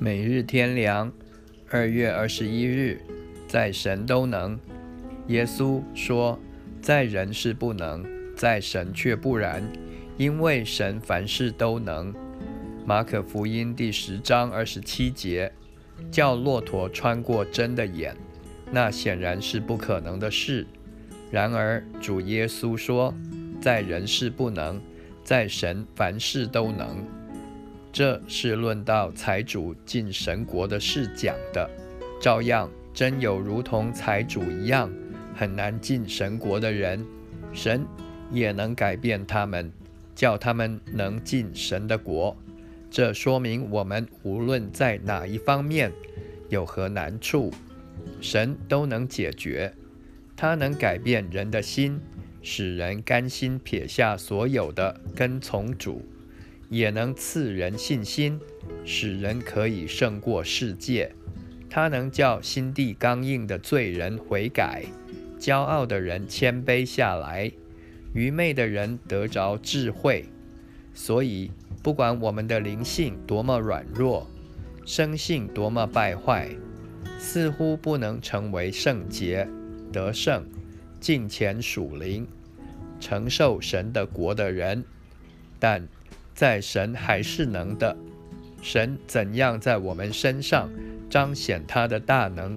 [0.00, 1.12] 每日天粮，
[1.70, 3.00] 二月二十一日，
[3.48, 4.56] 在神都能。
[5.26, 6.38] 耶稣说，
[6.80, 8.06] 在人是不能，
[8.36, 9.60] 在神却不然，
[10.16, 12.14] 因为神凡事都能。
[12.86, 15.52] 马可福音第十章二十七节，
[16.12, 18.16] 叫骆驼穿过针的眼，
[18.70, 20.64] 那显然是不可能的事。
[21.32, 23.12] 然而主耶稣说，
[23.60, 24.80] 在人是不能，
[25.24, 27.04] 在神凡事都能。
[27.92, 31.68] 这是论到财主进神国的事讲的，
[32.20, 34.90] 照样真有如同财主一样
[35.34, 37.04] 很难进神国的人，
[37.52, 37.84] 神
[38.30, 39.72] 也能改变他们，
[40.14, 42.36] 叫他们能进神的国。
[42.90, 45.90] 这说明我们无论在哪一方面
[46.48, 47.52] 有何难处，
[48.20, 49.72] 神都能解决。
[50.36, 52.00] 他能改变人的心，
[52.42, 56.02] 使人甘心撇下所有的，跟从主。
[56.68, 58.38] 也能赐人信心，
[58.84, 61.10] 使人可以胜过世界。
[61.70, 64.84] 他能叫心地刚硬的罪人悔改，
[65.38, 67.50] 骄傲的人谦卑下来，
[68.14, 70.24] 愚昧的人得着智慧。
[70.94, 71.50] 所以，
[71.82, 74.26] 不管我们的灵性多么软弱，
[74.84, 76.48] 生性多么败坏，
[77.18, 79.48] 似乎不能成为圣洁、
[79.92, 80.44] 得胜、
[81.00, 82.26] 敬虔属灵、
[83.00, 84.84] 承受神的国的人，
[85.58, 85.88] 但。
[86.38, 87.96] 在神还是能的，
[88.62, 90.70] 神怎样在我们身上
[91.10, 92.56] 彰显他的大能，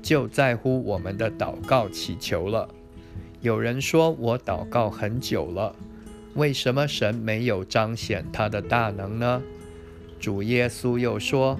[0.00, 2.68] 就在乎我们的祷告祈求了。
[3.40, 5.74] 有人说我祷告很久了，
[6.34, 9.42] 为什么神没有彰显他的大能呢？
[10.20, 11.58] 主耶稣又说：“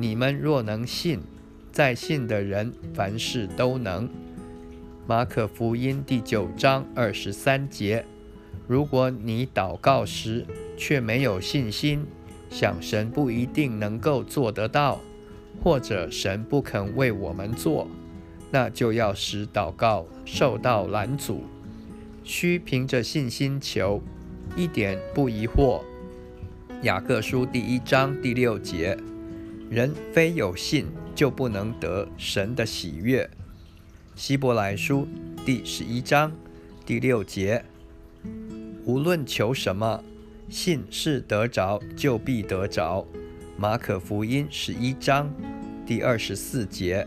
[0.00, 1.20] 你们若能信，
[1.70, 4.08] 在信的人凡事都能。”
[5.06, 8.06] 马可福音第九章二十三节。
[8.66, 12.06] 如果你祷告时却没有信心，
[12.50, 15.00] 想神不一定能够做得到，
[15.62, 17.86] 或者神不肯为我们做，
[18.50, 21.44] 那就要使祷告受到拦阻。
[22.22, 24.00] 需凭着信心求，
[24.56, 25.82] 一点不疑惑。
[26.82, 28.96] 雅各书第一章第六节：
[29.68, 33.28] 人非有信，就不能得神的喜悦。
[34.16, 35.06] 希伯来书
[35.44, 36.32] 第十一章
[36.86, 37.62] 第六节。
[38.86, 40.02] 无论求什么，
[40.50, 43.06] 信是得着，就必得着。
[43.56, 45.32] 马可福音十一章
[45.86, 47.06] 第二十四节。